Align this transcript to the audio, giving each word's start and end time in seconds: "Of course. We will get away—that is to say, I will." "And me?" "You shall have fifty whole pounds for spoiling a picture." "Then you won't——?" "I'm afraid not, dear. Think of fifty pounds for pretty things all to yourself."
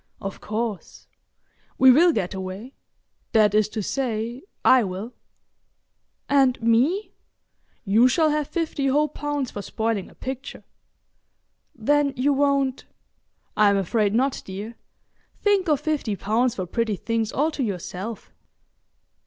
"Of 0.19 0.41
course. 0.41 1.05
We 1.77 1.91
will 1.91 2.11
get 2.11 2.33
away—that 2.33 3.53
is 3.53 3.69
to 3.69 3.83
say, 3.83 4.41
I 4.65 4.83
will." 4.83 5.13
"And 6.27 6.59
me?" 6.59 7.13
"You 7.85 8.07
shall 8.07 8.31
have 8.31 8.47
fifty 8.47 8.87
whole 8.87 9.09
pounds 9.09 9.51
for 9.51 9.61
spoiling 9.61 10.09
a 10.09 10.15
picture." 10.15 10.63
"Then 11.75 12.13
you 12.15 12.33
won't——?" 12.33 12.85
"I'm 13.55 13.77
afraid 13.77 14.15
not, 14.15 14.41
dear. 14.43 14.75
Think 15.39 15.67
of 15.69 15.79
fifty 15.81 16.15
pounds 16.15 16.55
for 16.55 16.65
pretty 16.65 16.95
things 16.95 17.31
all 17.31 17.51
to 17.51 17.61
yourself." 17.61 18.31